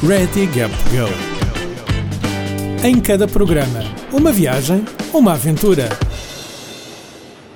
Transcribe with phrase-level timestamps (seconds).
[0.00, 1.08] Ready Gap Go.
[2.86, 3.80] Em cada programa,
[4.12, 5.88] uma viagem, uma aventura.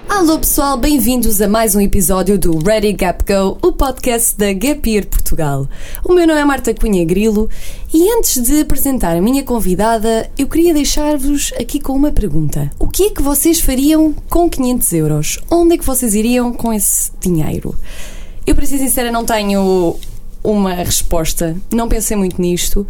[0.09, 4.91] Alô pessoal, bem-vindos a mais um episódio do Ready Gap Go, o podcast da Gap
[4.91, 5.69] Year Portugal.
[6.05, 7.49] O meu nome é Marta Cunha Grilo
[7.95, 12.73] e antes de apresentar a minha convidada, eu queria deixar-vos aqui com uma pergunta.
[12.77, 15.39] O que é que vocês fariam com 500 euros?
[15.49, 17.73] Onde é que vocês iriam com esse dinheiro?
[18.45, 19.97] Eu, para ser sincera, não tenho
[20.43, 22.87] uma resposta, não pensei muito nisto,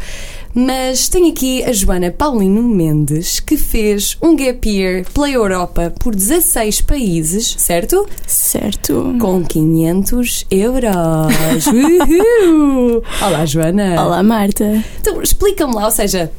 [0.55, 6.15] mas tenho aqui a Joana Paulino Mendes, que fez um gap year pela Europa por
[6.15, 8.07] 16 países, certo?
[8.27, 9.17] Certo.
[9.21, 11.67] Com 500 euros.
[11.67, 13.03] Uhul!
[13.23, 14.03] Olá, Joana.
[14.03, 14.83] Olá, Marta.
[15.01, 16.31] Então, explica-me lá, ou seja,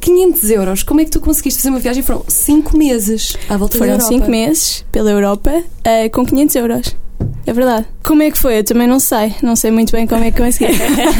[0.00, 2.02] 500 euros, como é que tu conseguiste fazer uma viagem?
[2.02, 4.18] Foram 5 meses à volta Foram da Europa.
[4.18, 7.01] 5 meses pela Europa uh, com 500 euros.
[7.44, 7.86] É verdade.
[8.04, 8.58] Como é que foi?
[8.58, 9.34] Eu também não sei.
[9.42, 10.72] Não sei muito bem como é que consegui.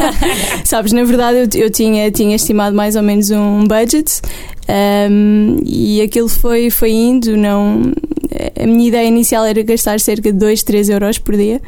[0.64, 4.20] Sabes, na verdade eu, eu, tinha, tinha estimado mais ou menos um budget
[5.10, 7.36] um, e aquilo foi, foi indo.
[7.36, 7.92] Não,
[8.60, 11.60] a minha ideia inicial era gastar cerca de 2, 3 euros por dia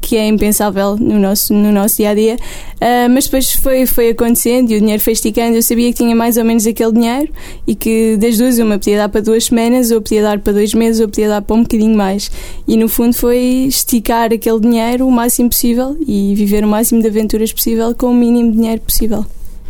[0.00, 2.36] que é impensável no nosso, no nosso dia a dia.
[2.76, 5.56] Uh, mas depois foi, foi acontecendo e o dinheiro foi esticando.
[5.56, 7.32] Eu sabia que tinha mais ou menos aquele dinheiro
[7.66, 10.74] e que das duas, uma podia dar para duas semanas, ou podia dar para dois
[10.74, 12.30] meses, ou podia dar para um bocadinho mais.
[12.68, 17.08] E no fundo foi esticar aquele dinheiro o máximo possível e viver o máximo de
[17.08, 19.26] aventuras possível com o mínimo de dinheiro possível.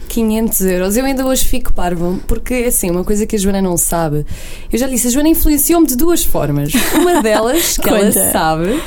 [0.09, 0.97] 500 euros.
[0.97, 4.25] Eu ainda hoje fico parvo, porque assim, uma coisa que a Joana não sabe,
[4.73, 6.73] eu já disse, a Joana influenciou-me de duas formas.
[6.95, 8.81] Uma delas, que ela sabe,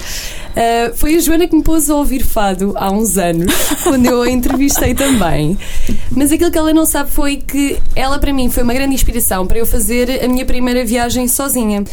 [0.60, 4.24] Uh, foi a Joana que me pôs a ouvir fado há uns anos, quando eu
[4.24, 5.58] a entrevistei também.
[6.12, 9.48] Mas aquilo que ela não sabe foi que ela, para mim, foi uma grande inspiração
[9.48, 11.86] para eu fazer a minha primeira viagem sozinha.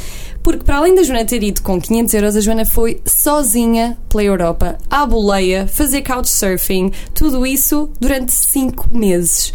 [0.42, 4.24] Porque, para além da Joana ter ido com 500 euros, a Joana foi sozinha pela
[4.24, 9.52] Europa, à boleia, fazer couchsurfing, tudo isso durante 5 meses.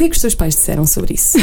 [0.00, 1.36] O que é que os teus pais disseram sobre isso?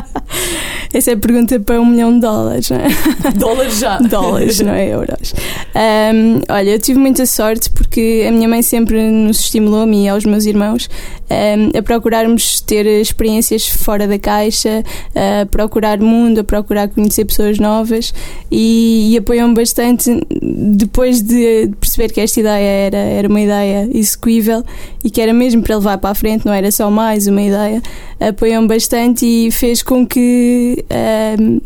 [0.94, 2.88] Essa é a pergunta para um milhão de dólares, não é?
[3.36, 3.98] Dólares já.
[3.98, 5.34] dólares, não é euros.
[5.74, 10.04] Um, olha, eu tive muita sorte porque a minha mãe sempre nos estimulou, a mim
[10.04, 10.88] e aos meus irmãos,
[11.28, 14.82] um, a procurarmos ter experiências fora da caixa,
[15.14, 18.14] a procurar mundo, a procurar conhecer pessoas novas
[18.50, 24.64] e, e apoiam-me bastante depois de perceber que esta ideia era, era uma ideia execuível
[25.02, 27.73] e que era mesmo para levar para a frente, não era só mais uma ideia
[28.20, 31.62] apoiam bastante e fez com que uh,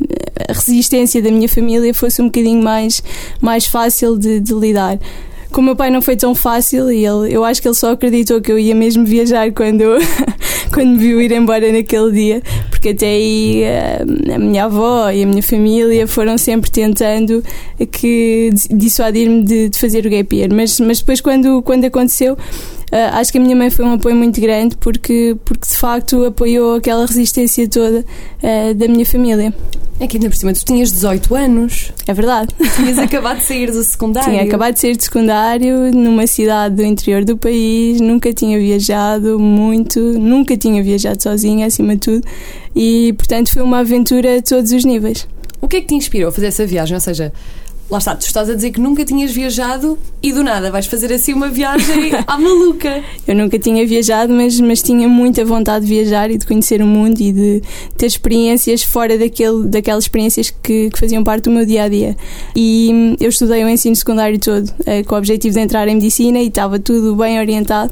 [0.48, 3.02] a resistência da minha família fosse um bocadinho mais,
[3.40, 4.98] mais fácil de, de lidar.
[5.50, 7.92] Com o meu pai não foi tão fácil e ele, eu acho que ele só
[7.92, 9.82] acreditou que eu ia mesmo viajar quando,
[10.72, 15.22] quando me viu ir embora naquele dia, porque até aí a, a minha avó e
[15.22, 17.42] a minha família foram sempre tentando
[17.90, 22.36] que dissuadir-me de, de, fazer o gap year, mas, mas depois quando, quando aconteceu
[22.92, 26.24] Uh, acho que a minha mãe foi um apoio muito grande porque, porque de facto
[26.24, 28.04] apoiou aquela resistência toda
[28.42, 29.52] uh, da minha família.
[30.00, 31.92] É que ainda por cima tu tinhas 18 anos.
[32.06, 32.54] É verdade.
[32.76, 34.30] Tinhas acabado de sair do secundário.
[34.30, 39.40] Tinha acabado de sair do secundário numa cidade do interior do país, nunca tinha viajado
[39.40, 42.24] muito, nunca tinha viajado sozinha, acima de tudo,
[42.76, 45.26] e portanto foi uma aventura a todos os níveis.
[45.60, 46.94] O que é que te inspirou a fazer essa viagem?
[46.94, 47.32] Ou seja,
[47.90, 51.10] Lá está, tu estás a dizer que nunca tinhas viajado e do nada vais fazer
[51.10, 53.02] assim uma viagem à maluca.
[53.26, 56.86] Eu nunca tinha viajado, mas, mas tinha muita vontade de viajar e de conhecer o
[56.86, 57.62] mundo e de
[57.96, 62.14] ter experiências fora daquele, daquelas experiências que, que faziam parte do meu dia a dia.
[62.54, 65.94] E hum, eu estudei o ensino secundário todo eh, com o objetivo de entrar em
[65.94, 67.90] medicina e estava tudo bem orientado.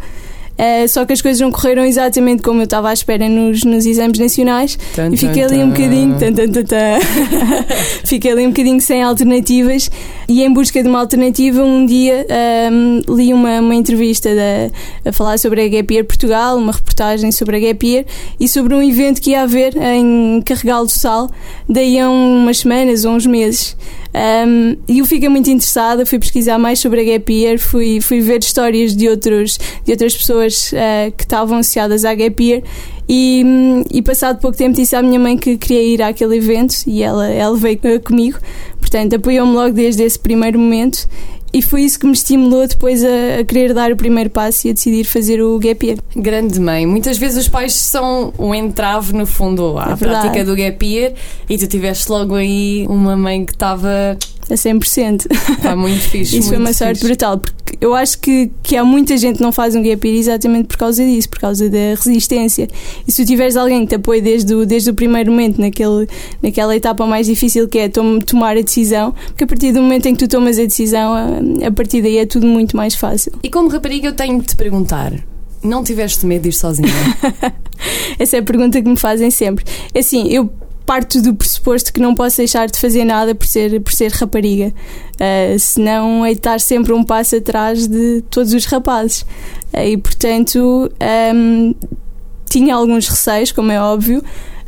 [0.56, 3.84] Uh, só que as coisas não correram exatamente como eu estava à espera nos, nos
[3.84, 4.78] exames nacionais.
[4.94, 6.16] Tan, e fiquei ali um bocadinho
[8.04, 9.90] fiquei ali um bocadinho sem alternativas.
[10.28, 12.26] E em busca de uma alternativa um dia
[12.72, 17.30] um, li uma, uma entrevista da, a falar sobre a Gap Year Portugal, uma reportagem
[17.30, 18.04] sobre a Gap Year
[18.40, 21.30] e sobre um evento que ia haver em Carregal do Sal
[21.68, 23.76] daí a umas semanas ou uns meses
[24.16, 28.20] um, e eu fiquei muito interessada, fui pesquisar mais sobre a Gap Year, fui, fui
[28.20, 32.62] ver histórias de, outros, de outras pessoas uh, que estavam associadas à Gap Year.
[33.06, 33.44] E,
[33.92, 37.28] e, passado pouco tempo disse à minha mãe que queria ir àquele evento e ela,
[37.28, 38.38] ela veio comigo,
[38.80, 41.06] portanto apoiou-me logo desde esse primeiro momento
[41.56, 44.70] e foi isso que me estimulou depois a, a, querer dar o primeiro passo e
[44.70, 45.98] a decidir fazer o gap year.
[46.14, 46.84] Grande mãe.
[46.84, 51.14] Muitas vezes os pais são um entrave, no fundo, à é prática do gap year
[51.48, 54.18] e tu tiveste logo aí uma mãe que estava
[54.50, 55.26] a 100%.
[55.30, 56.38] Está muito fixe.
[56.38, 57.06] Isso muito foi uma sorte fixe.
[57.06, 60.18] brutal, porque eu acho que, que há muita gente que não faz um gap year
[60.18, 62.68] exatamente por causa disso, por causa da resistência.
[63.06, 66.08] E se tu tiveres alguém que te apoie desde o, desde o primeiro momento, naquele,
[66.42, 70.06] naquela etapa mais difícil que é tom, tomar a decisão, porque a partir do momento
[70.06, 73.32] em que tu tomas a decisão, a, a partir daí é tudo muito mais fácil.
[73.42, 75.12] E como rapariga, eu tenho de te perguntar.
[75.62, 76.88] não tiveste medo de ir sozinha?
[78.18, 79.64] Essa é a pergunta que me fazem sempre.
[79.92, 80.50] É assim, eu
[80.86, 84.72] parto do pressuposto que não posso deixar de fazer nada por ser, por ser rapariga.
[85.14, 89.22] Uh, senão é estar sempre um passo atrás de todos os rapazes.
[89.74, 90.90] Uh, e portanto
[91.34, 91.74] um,
[92.48, 94.22] tinha alguns receios, como é óbvio.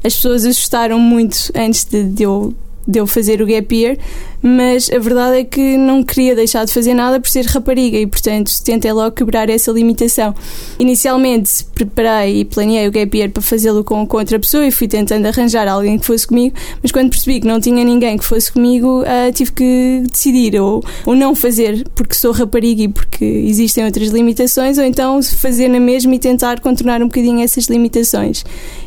[0.05, 2.53] As pessoas assustaram muito antes de, de eu
[2.89, 3.99] de eu fazer o gap year,
[4.41, 8.07] mas a verdade é que não queria deixar de fazer nada por ser rapariga e,
[8.07, 10.35] portanto, tentei logo quebrar essa limitação.
[10.79, 14.89] Inicialmente preparei e planeei o gap year para fazê-lo com, com outra pessoa e fui
[14.89, 18.51] tentando arranjar alguém que fosse comigo, mas quando percebi que não tinha ninguém que fosse
[18.51, 23.85] comigo, uh, tive que decidir ou, ou não fazer porque sou rapariga e porque existem
[23.85, 28.45] outras limitações, ou então fazer na mesma e tentar contornar um bocadinho essas limitações.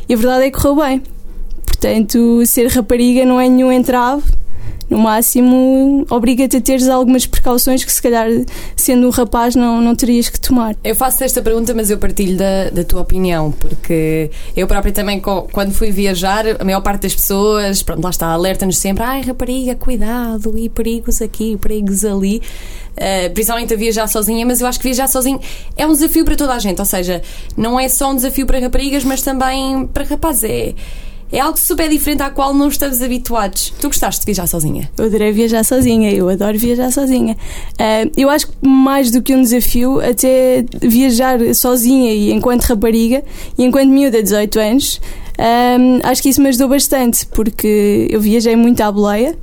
[0.08, 1.02] E a verdade é que correu bem.
[1.72, 4.22] Portanto, ser rapariga não é nenhum entrave.
[4.90, 8.28] No máximo, obriga-te a teres algumas precauções que, se calhar,
[8.76, 10.76] sendo um rapaz, não, não terias que tomar.
[10.84, 15.18] Eu faço esta pergunta, mas eu partilho da, da tua opinião, porque eu própria também,
[15.18, 19.74] quando fui viajar, a maior parte das pessoas, pronto, lá está, alerta-nos sempre: ai, rapariga,
[19.74, 22.42] cuidado, e perigos aqui, perigos ali.
[22.92, 25.40] Uh, principalmente a viajar sozinha, mas eu acho que viajar sozinho
[25.74, 27.22] é um desafio para toda a gente, ou seja,
[27.56, 30.44] não é só um desafio para raparigas, mas também para rapazes.
[30.44, 30.74] É
[31.32, 33.72] é algo super diferente à qual não estamos habituados.
[33.80, 34.90] Tu gostaste de viajar sozinha?
[34.96, 37.36] Eu adorei viajar sozinha, eu adoro viajar sozinha.
[37.72, 43.24] Uh, eu acho que mais do que um desafio, até viajar sozinha e enquanto rapariga
[43.56, 45.00] e enquanto miúda de 18 anos,
[45.38, 49.36] ah, acho que isso me ajudou bastante, porque eu viajei muito à boleia.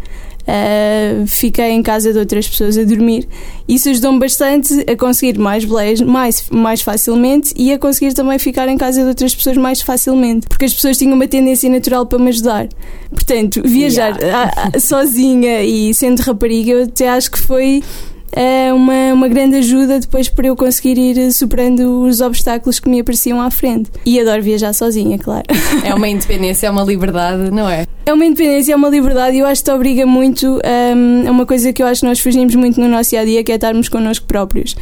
[0.50, 3.28] Uh, fiquei em casa de outras pessoas a dormir.
[3.68, 8.68] Isso ajudou-me bastante a conseguir mais boleias mais, mais facilmente e a conseguir também ficar
[8.68, 12.18] em casa de outras pessoas mais facilmente, porque as pessoas tinham uma tendência natural para
[12.18, 12.68] me ajudar.
[13.12, 14.52] Portanto, viajar yeah.
[14.56, 17.84] a, a, sozinha e sendo rapariga, eu até acho que foi
[18.32, 23.00] é uma, uma grande ajuda depois para eu conseguir ir superando os obstáculos que me
[23.00, 23.90] apareciam à frente.
[24.06, 25.46] E adoro viajar sozinha, claro.
[25.84, 27.86] É uma independência, é uma liberdade, não é?
[28.06, 30.60] É uma independência, é uma liberdade e eu acho que te obriga muito
[30.96, 33.26] um, a uma coisa que eu acho que nós fugimos muito no nosso dia a
[33.26, 34.76] dia, que é estarmos connosco próprios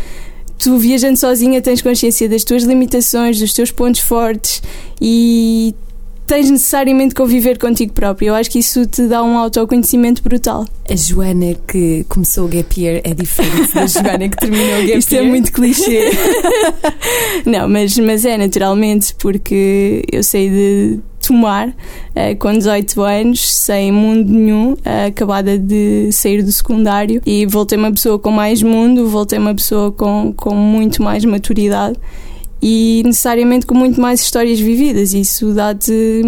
[0.58, 4.62] tu viajando sozinha tens consciência das tuas limitações, dos teus pontos fortes
[5.00, 5.76] e
[6.28, 8.28] tens necessariamente conviver contigo próprio.
[8.28, 10.66] Eu acho que isso te dá um autoconhecimento brutal.
[10.90, 14.88] A Joana que começou o gap year é diferente da Joana que terminou o gap
[14.88, 15.00] year.
[15.00, 16.12] Isto é muito clichê.
[17.46, 23.92] Não, mas, mas é naturalmente porque eu sei de tomar uh, com 18 anos, sem
[23.92, 29.08] mundo nenhum, uh, acabada de sair do secundário e voltei uma pessoa com mais mundo,
[29.08, 31.98] voltei uma pessoa com, com muito mais maturidade
[32.62, 35.14] e necessariamente com muito mais histórias vividas.
[35.14, 36.22] Isso dá-te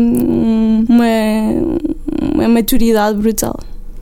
[0.88, 1.06] uma,
[2.34, 3.60] uma maturidade brutal.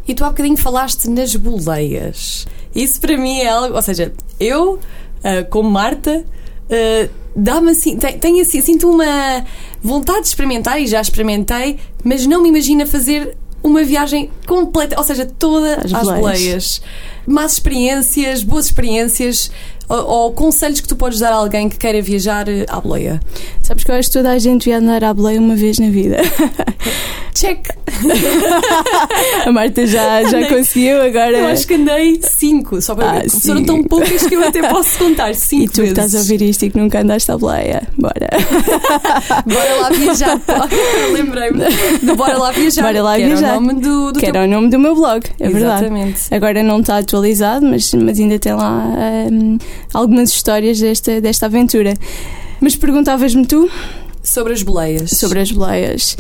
[0.08, 2.48] E tu há bocadinho falaste nas boleias.
[2.74, 3.76] Isso para mim é algo.
[3.76, 4.80] Ou seja, eu, uh,
[5.50, 7.98] como Marta, uh, dá-me assim.
[7.98, 9.46] Tenho assim, sinto uma
[9.82, 15.04] vontade de experimentar e já experimentei, mas não me imagino fazer uma viagem completa, ou
[15.04, 16.20] seja, todas as, as boleias.
[16.20, 16.82] boleias.
[17.28, 19.52] Más experiências, boas experiências
[19.90, 23.22] ou, ou, conselhos que tu podes dar a alguém que queira viajar eh, à boleia?
[23.62, 25.90] Sabes que eu acho que toda a gente devia andar à boleia uma vez na
[25.90, 26.18] vida.
[27.38, 27.70] Check!
[29.46, 31.38] a Marta já, já conseguiu, agora.
[31.38, 33.30] Eu acho que andei cinco, só para ah, ver.
[33.30, 35.34] Foram tão poucas que eu até posso contar.
[35.38, 35.94] Cinco e tu vezes.
[35.94, 38.28] que estás a ouvir isto e que nunca andaste à boleia, bora.
[39.46, 40.42] bora lá viajar.
[41.14, 41.60] Lembrei-me
[42.02, 42.82] do Bora lá viajar.
[42.82, 43.48] Bora lá que viajar.
[43.50, 44.30] Era o nome do, do que teu...
[44.30, 46.06] era o nome do meu blog, é Exatamente.
[46.06, 46.28] verdade.
[46.32, 47.17] Agora não está atualizado,
[47.62, 48.86] mas, mas ainda tem lá
[49.32, 49.58] um,
[49.94, 51.94] algumas histórias desta, desta aventura.
[52.60, 53.70] Mas perguntavas-me tu?
[54.24, 55.12] Sobre as boleias.
[55.12, 56.18] Sobre as boleias.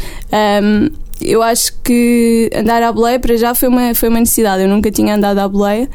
[0.63, 0.89] Um,
[1.19, 4.61] eu acho que andar à boleia para já foi uma, foi uma necessidade.
[4.63, 5.89] Eu nunca tinha andado à boleia.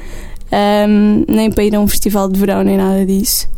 [0.53, 3.49] Um, nem para ir a um festival de verão, nem nada disso.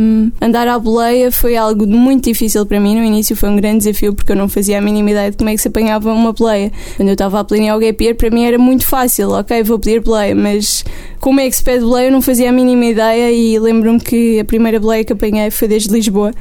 [0.00, 2.96] Um, andar à boleia foi algo muito difícil para mim.
[2.96, 5.48] No início foi um grande desafio porque eu não fazia a mínima ideia de como
[5.48, 6.72] é que se apanhava uma boleia.
[6.96, 9.30] Quando eu estava a planear o gap para mim era muito fácil.
[9.30, 10.84] Ok, vou pedir boleia, mas
[11.20, 14.40] como é que se pede boleia eu não fazia a mínima ideia e lembro-me que
[14.40, 16.32] a primeira boleia que apanhei foi desde Lisboa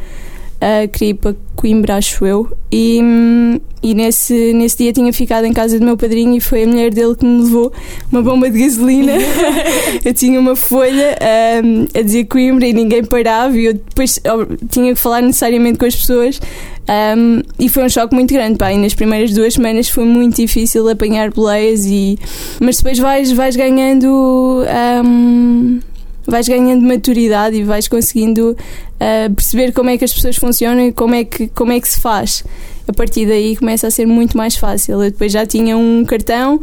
[0.62, 3.02] uh, queria ir para Coimbra, acho eu, e,
[3.84, 6.94] e nesse, nesse dia tinha ficado em casa do meu padrinho e foi a mulher
[6.94, 7.74] dele que me levou
[8.12, 9.14] uma bomba de gasolina.
[10.06, 11.18] eu tinha uma folha
[11.64, 14.20] um, a dizer Coimbra e ninguém parava e eu depois
[14.70, 16.40] tinha que falar necessariamente com as pessoas.
[16.90, 20.38] Um, e foi um choque muito grande, pá, e nas primeiras duas semanas foi muito
[20.38, 22.18] difícil apanhar boleias e
[22.60, 24.66] mas depois vais, vais ganhando
[25.06, 25.80] um,
[26.26, 30.92] vais ganhando maturidade e vais conseguindo uh, perceber como é que as pessoas funcionam e
[30.92, 32.44] como é, que, como é que se faz.
[32.88, 35.04] A partir daí começa a ser muito mais fácil.
[35.04, 36.60] Eu depois já tinha um cartão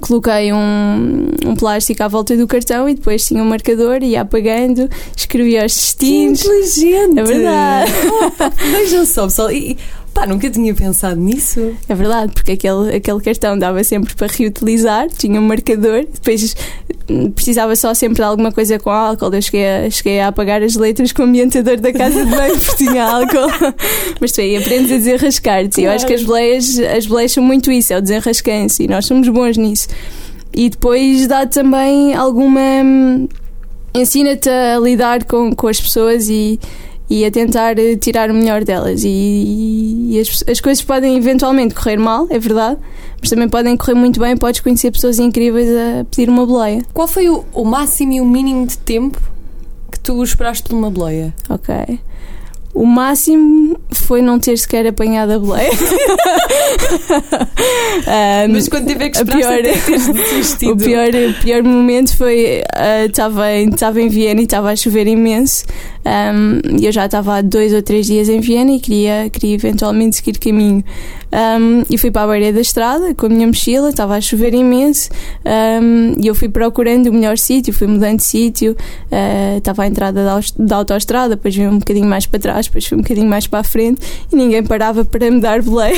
[0.00, 4.88] coloquei um, um plástico à volta do cartão e depois tinha um marcador, ia apagando,
[5.16, 6.42] escrevia os destinos.
[6.42, 7.18] Que inteligente!
[7.18, 7.92] É verdade.
[8.70, 9.50] Vejam só, pessoal.
[9.50, 9.76] E,
[10.14, 11.74] Pá, nunca tinha pensado nisso.
[11.88, 16.54] É verdade, porque aquele, aquele cartão dava sempre para reutilizar, tinha um marcador, depois
[17.08, 19.32] hum, precisava só sempre de alguma coisa com álcool.
[19.32, 22.60] Eu cheguei a, cheguei a apagar as letras com o ambientador da casa de banho
[22.60, 23.74] porque tinha álcool.
[24.20, 25.76] Mas tu aí aprendes a desenrascar-te.
[25.76, 25.88] Claro.
[25.88, 29.06] Eu acho que as boleias, as boleias são muito isso, é o desenrascanço e nós
[29.06, 29.88] somos bons nisso.
[30.54, 32.60] E depois dá também alguma.
[32.60, 33.28] Hum,
[33.94, 36.58] ensina-te a lidar com, com as pessoas e
[37.08, 39.02] e a tentar eh, tirar o melhor delas.
[39.04, 42.78] E, e as, as, coisas podem eventualmente correr mal, é verdade,
[43.20, 44.36] mas também podem correr muito bem.
[44.36, 46.82] Podes conhecer pessoas incríveis a pedir uma boleia.
[46.92, 49.20] Qual foi o, o máximo e o mínimo de tempo
[49.90, 51.34] que tu esperaste por uma boleia?
[51.48, 52.00] Ok.
[52.74, 55.70] O máximo foi não ter sequer apanhado a boleia.
[58.48, 59.58] um, Mas quando tiver que esperar, pior,
[60.72, 62.62] o pior, o pior momento foi
[63.06, 65.66] estava uh, estava em Viena e estava a chover imenso
[66.04, 70.16] um, eu já estava há dois ou três dias em Viena e queria, queria eventualmente
[70.16, 70.84] seguir caminho.
[71.32, 74.52] Um, e fui para a beira da estrada com a minha mochila, estava a chover
[74.52, 75.08] imenso
[75.46, 78.76] um, e eu fui procurando o melhor sítio, fui mudando de sítio,
[79.10, 82.84] uh, estava à entrada da, da autoestrada, depois vim um bocadinho mais para trás, depois
[82.84, 85.96] fui um bocadinho mais para a frente e ninguém parava para me dar boleia.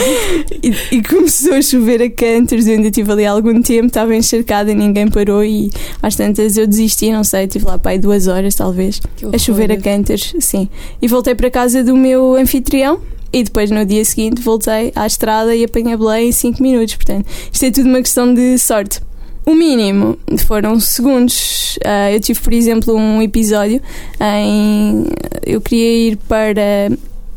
[0.62, 4.72] e, e, começou a chover a cantos, eu ainda tive ali algum tempo, estava encharcada
[4.72, 8.26] e ninguém parou e às tantas eu desisti, não sei, estive lá para aí duas
[8.26, 9.00] horas talvez
[9.30, 10.66] a chover a cantas, sim.
[11.02, 13.12] E voltei para casa do meu anfitrião.
[13.32, 16.96] E depois no dia seguinte voltei à estrada e apanhei boleia em 5 minutos.
[16.96, 19.00] Portanto, isto é tudo uma questão de sorte.
[19.44, 21.76] O mínimo foram segundos.
[21.78, 23.80] Uh, eu tive, por exemplo, um episódio
[24.20, 25.06] em.
[25.44, 26.90] Eu queria ir para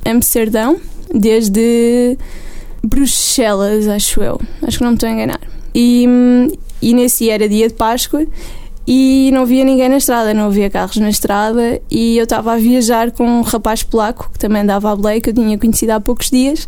[0.06, 0.80] Amsterdão
[1.14, 2.18] desde
[2.84, 4.40] Bruxelas, acho eu.
[4.62, 5.40] Acho que não me estou a enganar.
[5.74, 6.06] E,
[6.82, 8.26] e nesse era dia de Páscoa
[8.88, 12.58] e não via ninguém na estrada, não havia carros na estrada e eu estava a
[12.58, 16.00] viajar com um rapaz polaco que também andava a Belém, que eu tinha conhecido há
[16.00, 16.68] poucos dias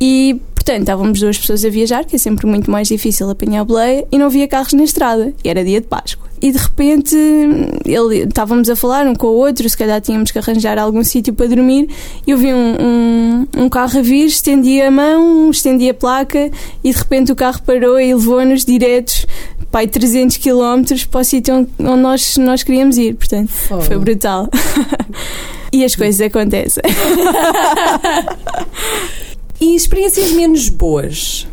[0.00, 3.64] e portanto estávamos duas pessoas a viajar, que é sempre muito mais difícil apanhar a
[3.64, 7.16] boleia e não havia carros na estrada e era dia de Páscoa e de repente
[7.84, 11.34] ele, estávamos a falar um com o outro, se calhar tínhamos que arranjar algum sítio
[11.34, 11.88] para dormir.
[12.26, 16.50] E eu vi um, um, um, carro a vir, estendi a mão, estendi a placa
[16.82, 19.26] e de repente o carro parou e levou-nos diretos
[19.70, 23.14] pai 300 km para o sítio onde, nós, nós queríamos ir.
[23.14, 23.80] Portanto, oh.
[23.80, 24.48] foi brutal.
[25.72, 26.82] e as coisas acontecem.
[29.60, 31.46] e experiências menos boas?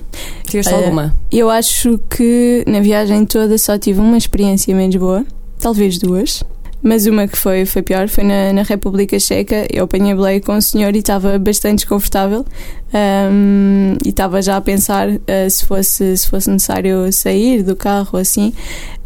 [0.47, 1.15] Tiveste uh, alguma?
[1.31, 5.25] Eu acho que na viagem toda só tive uma experiência menos boa,
[5.59, 6.43] talvez duas.
[6.81, 9.67] Mas uma que foi, foi pior foi na, na República Checa.
[9.71, 12.45] Eu apanhei boleia com o senhor e estava bastante desconfortável.
[12.93, 15.19] Um, e estava já a pensar uh,
[15.49, 18.53] se, fosse, se fosse necessário sair do carro assim.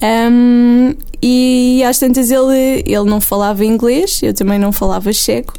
[0.02, 5.54] Um, e às tantas ele, ele não falava inglês, eu também não falava checo.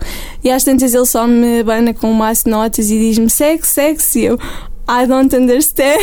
[0.44, 3.66] E às tantas ele só me abana com um maço de notas e diz-me segue,
[3.66, 4.38] segue, e eu,
[4.88, 6.00] I don't understand.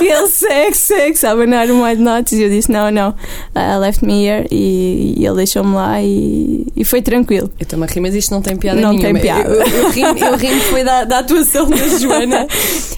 [0.00, 0.28] e ele
[0.72, 2.32] segue, sabe, abanar um white notes.
[2.32, 4.46] E eu disse: não, não, uh, left me here.
[4.50, 7.50] E, e ele deixou-me lá e, e foi tranquilo.
[7.58, 9.12] Eu a rir, mas isto não tem piada não nenhuma.
[9.12, 9.48] Não tem piada.
[9.48, 12.46] Eu, eu, ri, eu ri foi da, da atuação da Joana.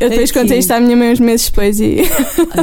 [0.00, 0.38] eu depois Aqui.
[0.38, 2.02] contei isto à minha mãe uns meses depois e.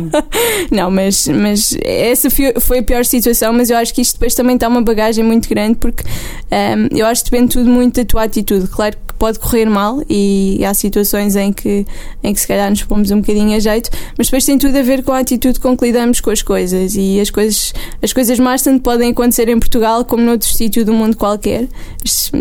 [0.72, 3.52] não, mas, mas essa foi a pior situação.
[3.52, 7.06] Mas eu acho que isto depois também está uma bagagem muito grande porque um, eu
[7.06, 8.68] acho que depende tudo muito da tua atitude.
[8.68, 11.86] Claro que pode correr mal e há situações em que,
[12.24, 14.82] em que se calhar nos pomos um bocadinho a jeito, mas depois tem tudo a
[14.82, 18.40] ver com a atitude com que lidamos com as coisas e as coisas, as coisas
[18.40, 21.68] mais tanto podem acontecer em Portugal como noutro sítio do mundo qualquer.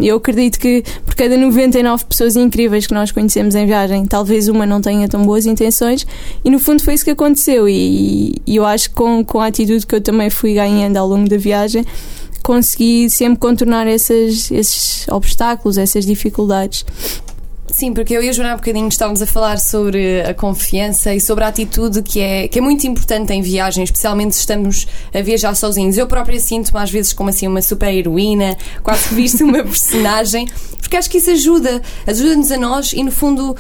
[0.03, 4.67] Eu acredito que por cada 99 pessoas incríveis que nós conhecemos em viagem, talvez uma
[4.67, 6.07] não tenha tão boas intenções
[6.45, 9.47] e no fundo foi isso que aconteceu e, e eu acho que com, com a
[9.47, 11.85] atitude que eu também fui ganhando ao longo da viagem
[12.47, 16.87] consegui sempre contornar esses, esses obstáculos, essas dificuldades.
[17.77, 21.21] Sim, porque eu e a Joana há bocadinho estávamos a falar sobre a confiança e
[21.21, 25.21] sobre a atitude que é, que é muito importante em viagem, especialmente se estamos a
[25.21, 25.99] viajar sozinhos.
[25.99, 30.49] Eu própria sinto-me às vezes como assim uma super heroína, quase que visto uma personagem,
[30.81, 33.55] porque acho que isso ajuda, ajuda-nos a nós e no fundo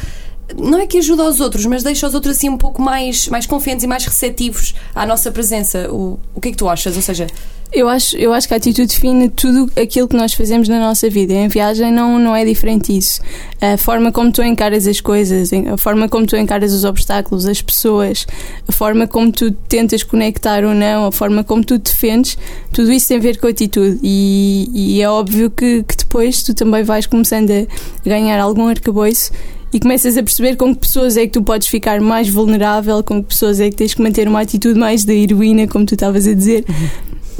[0.54, 3.46] não é que ajuda aos outros, mas deixa os outros assim um pouco mais, mais
[3.46, 5.90] confiantes e mais receptivos à nossa presença.
[5.90, 6.94] O, o que é que tu achas?
[6.94, 7.26] Ou seja,
[7.72, 11.10] eu acho, eu acho que a atitude define tudo aquilo que nós fazemos na nossa
[11.10, 11.34] vida.
[11.34, 13.20] Em viagem não, não é diferente disso.
[13.60, 17.60] A forma como tu encaras as coisas, a forma como tu encaras os obstáculos, as
[17.60, 18.24] pessoas,
[18.68, 22.38] a forma como tu tentas conectar ou não, a forma como tu defendes,
[22.72, 23.98] tudo isso tem a ver com a atitude.
[24.00, 29.32] E, e é óbvio que, que depois tu também vais começando a ganhar algum arcabouço
[29.76, 33.22] e começas a perceber com que pessoas é que tu podes ficar mais vulnerável, com
[33.22, 36.26] que pessoas é que tens que manter uma atitude mais da heroína, como tu estavas
[36.26, 36.64] a dizer.
[36.66, 36.88] Uhum.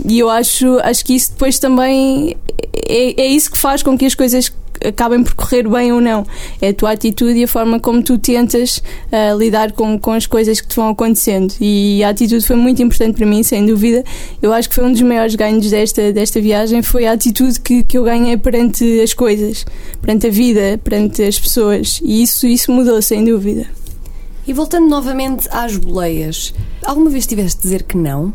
[0.07, 2.37] E eu acho, acho que isso depois também
[2.87, 4.53] é, é isso que faz com que as coisas
[4.85, 6.27] acabem por correr bem ou não.
[6.61, 10.27] É a tua atitude e a forma como tu tentas uh, lidar com, com as
[10.27, 11.55] coisas que te vão acontecendo.
[11.61, 14.05] E a atitude foi muito importante para mim, sem dúvida.
[14.41, 17.83] Eu acho que foi um dos maiores ganhos desta, desta viagem, foi a atitude que,
[17.83, 19.65] que eu ganhei perante as coisas,
[20.01, 22.01] perante a vida, perante as pessoas.
[22.03, 23.67] E isso, isso mudou, sem dúvida.
[24.47, 26.55] E voltando novamente às boleias,
[26.85, 28.33] alguma vez tiveste de dizer que não?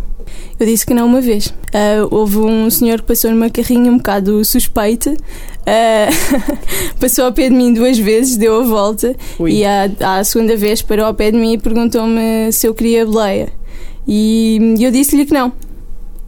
[0.59, 1.47] Eu disse que não uma vez.
[1.47, 7.49] Uh, houve um senhor que passou numa carrinha um bocado suspeita, uh, passou ao pé
[7.49, 9.51] de mim duas vezes, deu a volta Ui.
[9.53, 13.05] e à, à segunda vez parou ao pé de mim e perguntou-me se eu queria
[13.05, 13.49] boleia.
[14.07, 15.51] E eu disse-lhe que não.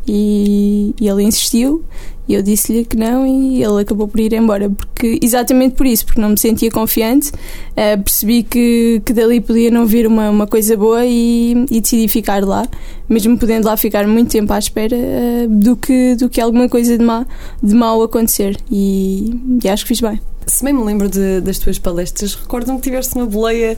[0.08, 1.84] E, e ele insistiu
[2.28, 4.70] e eu disse-lhe que não e ele acabou por ir embora.
[4.70, 9.70] Porque, exatamente por isso, porque não me sentia confiante, uh, percebi que, que dali podia
[9.70, 12.66] não vir uma, uma coisa boa e, e decidi ficar lá,
[13.10, 16.98] mesmo podendo lá ficar muito tempo à espera uh, do, que, do que alguma coisa
[16.98, 17.26] de, má,
[17.62, 18.58] de mal acontecer.
[18.72, 20.20] E, e acho que fiz bem.
[20.48, 23.78] Se bem me lembro de, das tuas palestras, recordo-me que tiveste uma boleia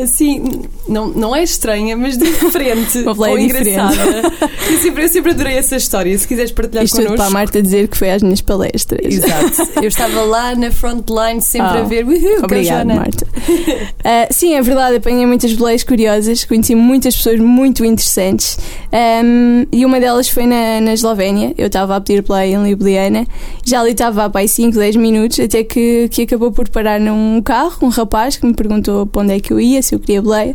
[0.00, 2.98] assim, não, não é estranha, mas diferente.
[2.98, 4.22] Uma ou engraçada.
[4.70, 6.16] eu, sempre, eu sempre adorei essa história.
[6.16, 7.16] Se quiseres partilhar Isto connosco.
[7.16, 9.00] para a Marta dizer que foi às minhas palestras.
[9.04, 9.70] Exato.
[9.80, 12.04] Eu estava lá na frontline sempre oh, a ver.
[12.04, 13.26] Uhul, obrigada, Marta.
[13.26, 18.58] Uh, sim, é verdade, apanhei muitas boleias curiosas, conheci muitas pessoas muito interessantes
[18.92, 21.54] um, e uma delas foi na, na Eslovénia.
[21.56, 23.26] Eu estava a pedir play em Ljubljana,
[23.64, 27.40] já ali estava há pai 5, 10 minutos, até que, que acabou por parar num
[27.42, 30.54] carro, um rapaz que me perguntou para onde é que eu ia eu queria boleia.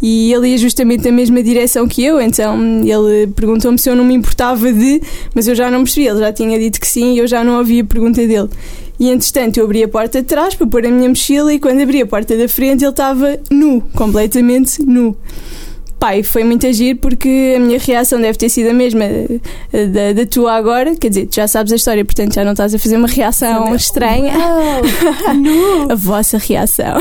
[0.00, 4.04] E ele ia justamente na mesma direção que eu, então ele perguntou-me se eu não
[4.04, 5.02] me importava de,
[5.34, 7.58] mas eu já não percebi, ele já tinha dito que sim e eu já não
[7.58, 8.48] ouvi a pergunta dele.
[9.00, 11.80] E entretanto eu abri a porta de trás para pôr a minha mochila e quando
[11.80, 15.16] abri a porta da frente ele estava nu, completamente nu.
[15.98, 20.12] Pai, foi muito agir porque a minha reação deve ter sido a mesma eh, da,
[20.12, 20.94] da tua agora.
[20.94, 23.74] Quer dizer, tu já sabes a história, portanto já não estás a fazer uma reação
[23.74, 24.32] estranha.
[25.90, 26.98] a vossa reação.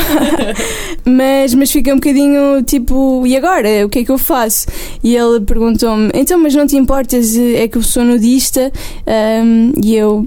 [1.06, 3.86] mas, mas fica um bocadinho tipo, e agora?
[3.86, 4.68] O que é que eu faço?
[5.04, 7.38] E ele perguntou-me, então, mas não te importas?
[7.38, 8.72] É que eu sou nudista?
[9.06, 10.26] Um, e eu,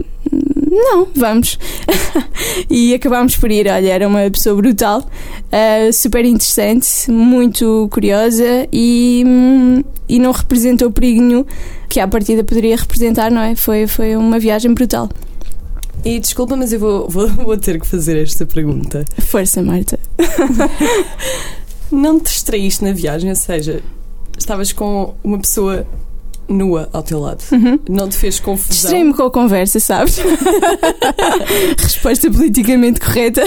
[0.71, 1.59] não, vamos.
[2.71, 3.67] e acabámos por ir.
[3.67, 9.25] Olha, era uma pessoa brutal, uh, super interessante, muito curiosa e,
[10.09, 11.45] e não representou perigo nenhum
[11.89, 13.57] que à partida poderia representar, não é?
[13.57, 15.09] Foi, foi uma viagem brutal.
[16.05, 19.05] E desculpa, mas eu vou, vou, vou ter que fazer esta pergunta.
[19.19, 19.99] Força, Marta.
[21.91, 23.83] não te distraíste na viagem, ou seja,
[24.39, 25.85] estavas com uma pessoa
[26.51, 27.43] nua ao teu lado.
[27.53, 27.79] Uhum.
[27.89, 28.71] Não te fez confusão?
[28.71, 30.19] Distraí-me com a conversa, sabes?
[31.79, 33.43] Resposta politicamente correta.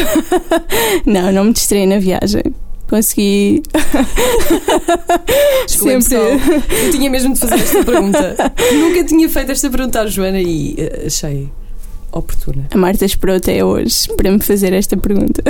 [1.06, 2.44] não, não me distraí na viagem.
[2.90, 3.64] Consegui.
[5.68, 6.16] Sempre.
[6.16, 8.36] Eu tinha mesmo de fazer esta pergunta.
[8.74, 11.50] Nunca tinha feito esta pergunta à Joana e uh, achei
[12.14, 12.68] oportuna.
[12.72, 15.44] A Marta esperou até hoje para me fazer esta pergunta.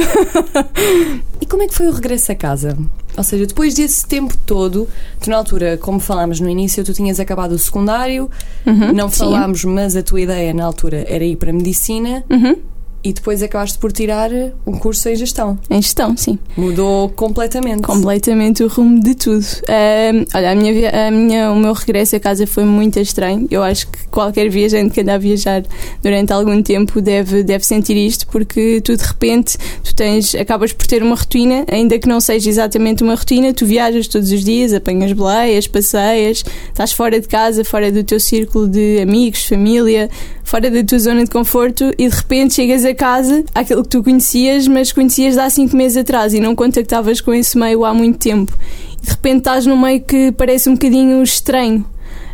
[1.42, 2.78] e como é que foi o regresso a casa?
[3.16, 4.88] Ou seja, depois desse tempo todo,
[5.20, 8.30] tu na altura, como falámos no início, tu tinhas acabado o secundário,
[8.66, 9.68] uhum, não falámos, sim.
[9.68, 12.24] mas a tua ideia na altura era ir para a medicina.
[12.30, 12.73] Uhum
[13.04, 14.30] e depois acabaste por tirar
[14.66, 15.60] um curso em gestão.
[15.70, 16.40] Em gestão, sim.
[16.56, 17.82] Mudou completamente.
[17.82, 19.44] Completamente o rumo de tudo.
[19.44, 23.48] Uh, olha, a minha, a minha, o meu regresso a casa foi muito estranho.
[23.52, 25.64] Eu acho que qualquer viajante que anda a viajar
[26.02, 30.88] durante algum tempo deve, deve sentir isto, porque tu de repente tu tens, acabas por
[30.88, 34.74] ter uma rotina, ainda que não seja exatamente uma rotina, tu viajas todos os dias,
[34.74, 40.10] apanhas boleias, passeias, estás fora de casa, fora do teu círculo de amigos, família,
[40.44, 44.04] fora da tua zona de conforto e de repente chegas a casa aquilo que tu
[44.04, 48.20] conhecias, mas conhecias há cinco meses atrás e não contactavas com esse meio há muito
[48.20, 48.56] tempo.
[49.02, 51.86] E de repente estás num meio que parece um bocadinho estranho.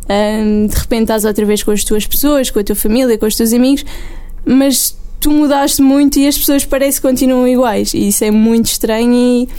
[0.10, 3.28] Um, de repente estás outra vez com as tuas pessoas, com a tua família, com
[3.28, 3.86] os teus amigos,
[4.44, 7.94] mas tu mudaste muito e as pessoas parecem que continuam iguais.
[7.94, 9.50] E isso é muito estranho e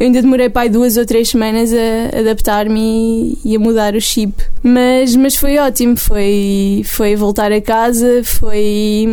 [0.00, 4.32] eu ainda demorei aí duas ou três semanas a adaptar-me e, a mudar o chip.
[4.62, 9.06] Mas, mas foi ótimo, foi, foi voltar a casa, foi,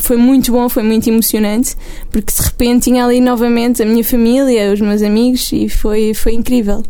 [0.00, 1.76] foi muito bom, foi muito emocionante,
[2.10, 6.32] porque de repente tinha ali novamente a minha família, os meus amigos e foi, foi
[6.32, 6.82] incrível.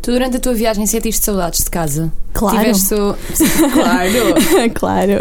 [0.00, 2.12] Tu durante a tua viagem sentiste saudades de casa?
[2.32, 2.58] Claro.
[2.58, 2.94] Tiveste...
[3.72, 4.72] Claro.
[4.74, 5.12] claro.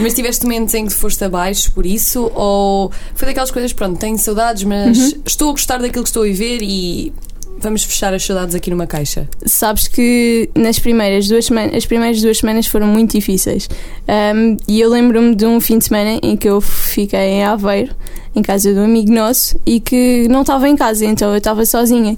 [0.00, 2.30] Mas tiveste momentos em que foste abaixo por isso?
[2.34, 5.22] Ou foi daquelas coisas, pronto, tenho saudades, mas uhum.
[5.26, 7.12] estou a gostar daquilo que estou a viver e
[7.60, 9.28] vamos fechar as saudades aqui numa caixa?
[9.44, 13.68] Sabes que nas primeiras duas semanas, as primeiras duas semanas foram muito difíceis.
[14.08, 17.94] Um, e eu lembro-me de um fim de semana em que eu fiquei em Aveiro,
[18.34, 21.64] em casa de um amigo nosso, e que não estava em casa, então eu estava
[21.66, 22.16] sozinha.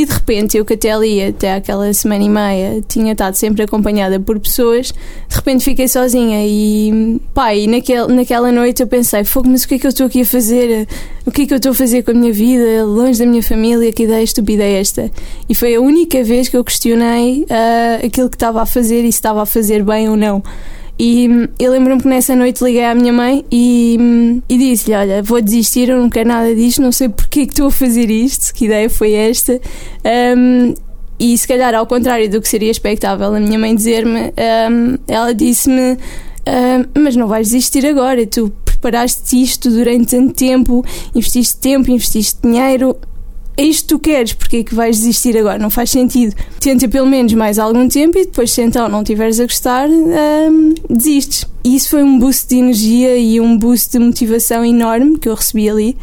[0.00, 3.64] E de repente, eu que até ali, até aquela semana e meia, tinha estado sempre
[3.64, 4.94] acompanhada por pessoas,
[5.28, 9.68] de repente fiquei sozinha e, pá, e naquel, naquela noite eu pensei, fogo, mas o
[9.68, 10.88] que é que eu estou aqui a fazer?
[11.26, 13.42] O que é que eu estou a fazer com a minha vida, longe da minha
[13.42, 15.10] família, que ideia estúpida é esta?
[15.46, 19.12] E foi a única vez que eu questionei uh, aquilo que estava a fazer e
[19.12, 20.42] se estava a fazer bem ou não.
[21.02, 24.94] E hum, eu lembro-me que nessa noite liguei à minha mãe e, hum, e disse-lhe:
[24.94, 28.10] Olha, vou desistir, eu não quero nada disto, não sei porque que estou a fazer
[28.10, 29.58] isto, que ideia foi esta.
[30.36, 30.74] Um,
[31.18, 34.24] e se calhar, ao contrário do que seria expectável a minha mãe dizer-me,
[34.70, 40.84] um, ela disse-me: um, Mas não vais desistir agora, tu preparaste isto durante tanto tempo,
[41.14, 42.94] investiste tempo, investiste dinheiro,
[43.60, 45.58] é isto que tu queres, porque é que vais desistir agora?
[45.58, 46.34] Não faz sentido.
[46.58, 50.72] Tenta pelo menos mais algum tempo e depois, se então não estiveres a gostar, hum,
[50.88, 51.44] desistes.
[51.62, 55.34] E isso foi um boost de energia e um boost de motivação enorme que eu
[55.34, 55.96] recebi ali.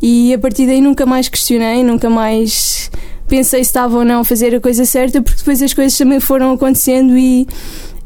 [0.00, 2.88] E a partir daí nunca mais questionei, nunca mais
[3.26, 6.20] pensei se estava ou não a fazer a coisa certa, porque depois as coisas também
[6.20, 7.46] foram acontecendo e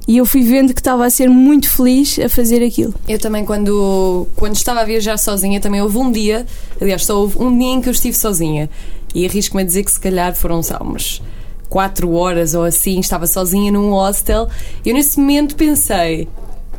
[0.07, 2.95] e eu fui vendo que estava a ser muito feliz a fazer aquilo.
[3.09, 6.47] Eu também, quando, quando estava a viajar sozinha, também houve um dia,
[6.81, 8.69] aliás, só houve um dia em que eu estive sozinha.
[9.15, 11.23] E arrisco-me a dizer que se calhar foram só umas
[11.69, 14.49] 4 horas ou assim, estava sozinha num hostel.
[14.85, 16.29] Eu nesse momento pensei: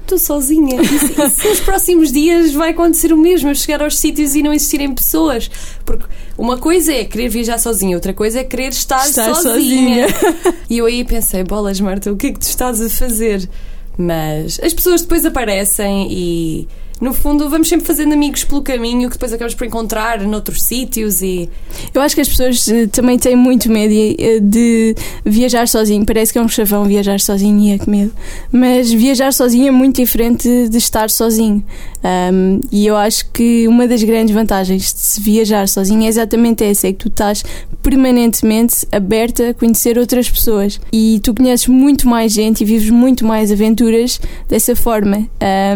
[0.05, 0.81] estou sozinha.
[0.81, 4.53] E, se nos próximos dias vai acontecer o mesmo, eu chegar aos sítios e não
[4.53, 5.49] existirem pessoas.
[5.83, 6.05] Porque
[6.37, 10.07] uma coisa é querer viajar sozinha, outra coisa é querer estar, estar sozinha.
[10.09, 10.55] sozinha.
[10.69, 13.47] E eu aí pensei, bolas, Marta, o que é que tu estás a fazer?
[13.97, 16.67] Mas as pessoas depois aparecem e
[17.01, 21.21] no fundo, vamos sempre fazendo amigos pelo caminho que depois acabamos por encontrar noutros sítios
[21.21, 21.49] e.
[21.93, 26.05] Eu acho que as pessoas eh, também têm muito medo eh, de viajar sozinho.
[26.05, 28.13] Parece que é um chavão viajar sozinho e é que medo.
[28.51, 31.63] Mas viajar sozinho é muito diferente de estar sozinho.
[32.31, 36.63] Um, e eu acho que uma das grandes vantagens de se viajar sozinho é exatamente
[36.63, 37.43] essa: é que tu estás
[37.85, 43.23] permanentemente aberta a conhecer outras pessoas e tu conheces muito mais gente e vives muito
[43.23, 44.19] mais aventuras
[44.49, 45.27] dessa forma.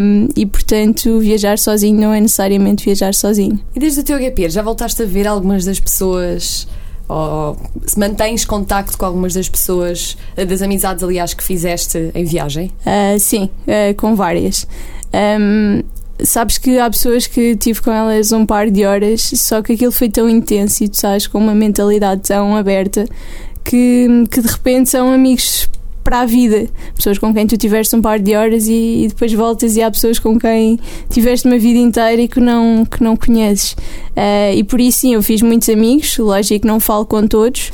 [0.02, 3.60] Um, e portanto viajar sozinho não é necessariamente viajar sozinho.
[3.76, 6.66] E desde o teu gap já voltaste a ver algumas das pessoas
[7.08, 12.72] ou se mantens contacto com algumas das pessoas, das amizades, aliás, que fizeste em viagem?
[12.80, 14.66] Uh, sim, uh, com várias.
[15.14, 15.82] Um,
[16.24, 19.92] sabes que há pessoas que tive com elas um par de horas, só que aquilo
[19.92, 23.06] foi tão intenso e tu sabes, com uma mentalidade tão aberta
[23.64, 25.68] que, que de repente são amigos
[26.02, 26.68] para a vida.
[26.94, 29.90] Pessoas com quem tu tiveste um par de horas e, e, depois voltas e há
[29.90, 30.78] pessoas com quem
[31.08, 33.72] tiveste uma vida inteira e que não, que não conheces.
[33.72, 37.70] Uh, e por isso sim, eu fiz muitos amigos, lógico que não falo com todos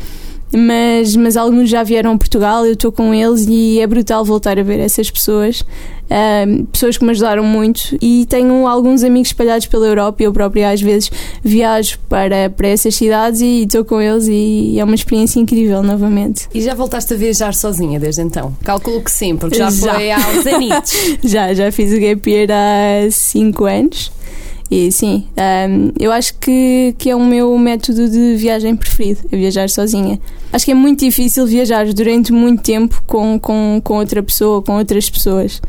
[0.53, 4.59] mas, mas alguns já vieram a Portugal, eu estou com eles e é brutal voltar
[4.59, 5.65] a ver essas pessoas.
[6.71, 10.71] Pessoas que me ajudaram muito e tenho alguns amigos espalhados pela Europa e eu própria
[10.71, 11.11] às vezes
[11.43, 16.49] viajo para, para essas cidades e estou com eles e é uma experiência incrível novamente.
[16.55, 18.57] E já voltaste a viajar sozinha desde então?
[18.63, 19.95] Calculo que sim, porque já, já.
[19.95, 20.93] foi há uns anitos.
[21.25, 24.13] já, já fiz o gap year há 5 anos.
[24.71, 29.37] E sim, um, eu acho que, que é o meu método de viagem preferido, é
[29.37, 30.19] viajar sozinha.
[30.53, 34.77] Acho que é muito difícil viajar durante muito tempo com, com, com outra pessoa, com
[34.77, 35.63] outras pessoas.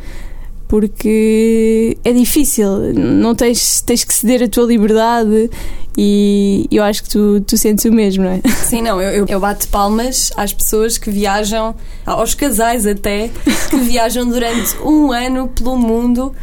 [0.67, 5.49] Porque é difícil, não tens, tens que ceder a tua liberdade
[5.97, 8.41] e eu acho que tu, tu sentes o mesmo, não é?
[8.65, 11.73] Sim, não, eu, eu bato palmas às pessoas que viajam,
[12.05, 13.29] aos casais até,
[13.69, 16.35] que viajam durante um ano pelo mundo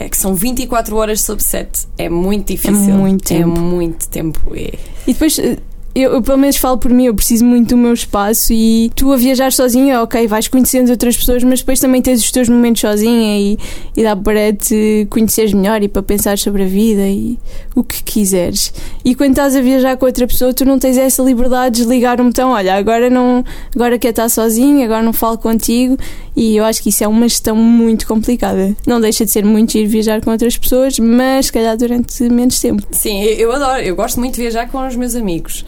[0.00, 1.86] é que são 24 horas sob 7.
[1.98, 2.94] É muito difícil.
[2.94, 3.58] É muito tempo.
[3.58, 4.56] É muito tempo.
[4.56, 5.58] E, e depois eh,
[5.94, 9.12] eu, eu, pelo menos falo por mim, eu preciso muito do meu espaço e tu
[9.12, 12.80] a viajar sozinha, ok, vais conhecendo outras pessoas, mas depois também tens os teus momentos
[12.80, 13.58] sozinha e,
[13.96, 17.38] e dá para te conheceres melhor e para pensar sobre a vida e
[17.74, 18.72] o que quiseres.
[19.04, 22.20] E quando estás a viajar com outra pessoa, tu não tens essa liberdade de desligar
[22.20, 25.98] um botão, olha, agora não, agora quer estar sozinho, agora não falo contigo
[26.40, 28.74] e eu acho que isso é uma gestão muito complicada.
[28.86, 32.58] Não deixa de ser muito ir viajar com outras pessoas, mas se calhar durante menos
[32.58, 32.82] tempo.
[32.90, 35.66] Sim, eu adoro, eu gosto muito de viajar com os meus amigos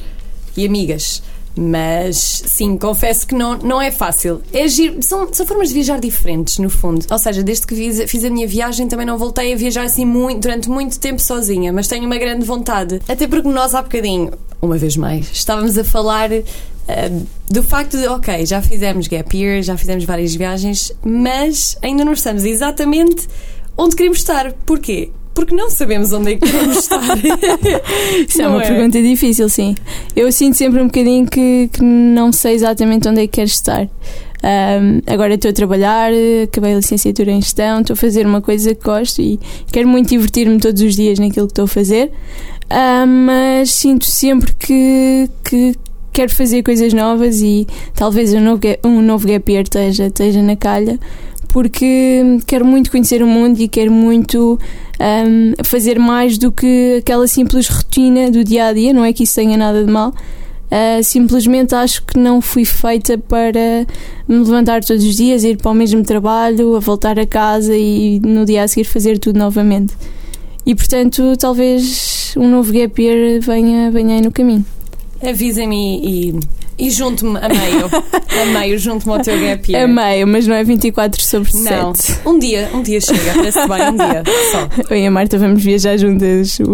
[0.57, 1.23] e amigas.
[1.55, 4.41] Mas sim, confesso que não, não é fácil.
[4.51, 7.05] É giro, são, são formas de viajar diferentes, no fundo.
[7.11, 10.07] Ou seja, desde que fiz, fiz a minha viagem também não voltei a viajar assim
[10.07, 13.03] muito, durante muito tempo sozinha, mas tenho uma grande vontade.
[13.07, 14.33] Até porque nós há bocadinho,
[14.63, 16.31] uma vez mais, estávamos a falar
[16.89, 22.05] uh, do facto de, ok, já fizemos gap year, já fizemos várias viagens, mas ainda
[22.05, 23.29] não estamos exatamente
[23.77, 24.53] onde queremos estar.
[24.67, 25.11] Porquê?
[25.35, 27.01] porque não sabemos onde é que queremos estar.
[28.29, 28.67] Isso é uma é?
[28.67, 29.75] pergunta difícil, sim.
[30.15, 33.89] Eu sinto sempre um bocadinho que, que não sei exatamente onde é que quero estar.
[34.45, 36.11] Um, agora estou a trabalhar,
[36.43, 39.39] acabei a licenciatura em gestão, estou a fazer uma coisa que gosto e
[39.71, 42.11] quero muito divertir-me todos os dias naquilo que estou a fazer,
[42.69, 45.77] um, mas sinto sempre que, que
[46.13, 50.57] quero fazer coisas novas e talvez um novo, um novo gap year esteja, esteja na
[50.57, 50.99] calha
[51.49, 54.59] porque quero muito conhecer o mundo e quero muito
[54.99, 58.93] um, fazer mais do que aquela simples rotina do dia a dia.
[58.93, 60.15] Não é que isso tenha nada de mal,
[60.73, 63.87] Uh, simplesmente acho que não fui feita para
[64.27, 68.19] me levantar todos os dias, ir para o mesmo trabalho, a voltar a casa e
[68.21, 69.93] no dia a seguir fazer tudo novamente.
[70.65, 74.65] E portanto, talvez um novo gap year venha, venha aí no caminho.
[75.27, 76.41] Avisa-me e,
[76.79, 77.87] e junto-me a meio.
[78.43, 79.85] a meio, junto-me ao teu gap year.
[79.85, 81.71] A meio, mas não é 24 sobre 7.
[81.71, 81.93] Não.
[82.33, 84.69] Um dia, um dia chega, parece bem, um dia só.
[84.95, 86.59] Eu e a Marta vamos viajar juntas.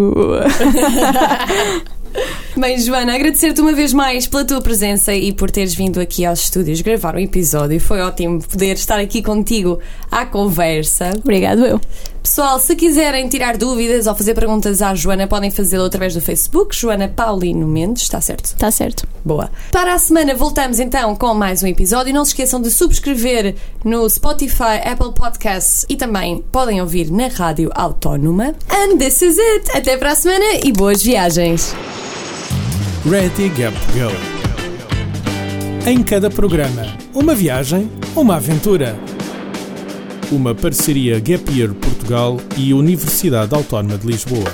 [2.59, 6.41] Bem, Joana, agradecer-te uma vez mais pela tua presença e por teres vindo aqui aos
[6.41, 7.79] estúdios gravar um episódio.
[7.79, 9.79] Foi ótimo poder estar aqui contigo
[10.11, 11.11] à conversa.
[11.23, 11.79] Obrigado, eu.
[12.21, 16.75] Pessoal, se quiserem tirar dúvidas ou fazer perguntas à Joana, podem fazê-lo através do Facebook,
[16.75, 18.47] Joana Paulino Mendes, está certo?
[18.47, 19.07] Está certo.
[19.23, 19.49] Boa.
[19.71, 22.13] Para a semana voltamos então com mais um episódio.
[22.13, 27.71] Não se esqueçam de subscrever no Spotify, Apple Podcasts e também podem ouvir na Rádio
[27.73, 28.53] Autónoma.
[28.69, 29.71] And this is it.
[29.73, 31.73] Até para a semana e boas viagens.
[33.09, 34.11] Ready Gap Go.
[35.89, 38.95] Em cada programa, uma viagem, uma aventura.
[40.31, 44.53] Uma parceria Gap Year Portugal e Universidade Autónoma de Lisboa.